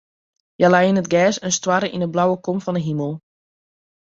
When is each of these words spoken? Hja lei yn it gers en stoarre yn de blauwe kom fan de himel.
Hja 0.57 0.67
lei 0.71 0.85
yn 0.91 1.01
it 1.01 1.11
gers 1.13 1.37
en 1.45 1.55
stoarre 1.57 1.87
yn 1.95 2.03
de 2.03 2.09
blauwe 2.13 2.35
kom 2.45 2.57
fan 2.65 2.77
de 2.77 2.81
himel. 2.87 3.13